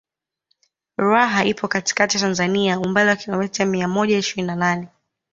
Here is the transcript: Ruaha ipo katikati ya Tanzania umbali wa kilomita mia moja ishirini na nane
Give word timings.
Ruaha 0.97 1.45
ipo 1.45 1.67
katikati 1.67 2.17
ya 2.17 2.21
Tanzania 2.21 2.79
umbali 2.79 3.09
wa 3.09 3.15
kilomita 3.15 3.65
mia 3.65 3.87
moja 3.87 4.17
ishirini 4.17 4.47
na 4.47 4.55
nane 4.55 4.87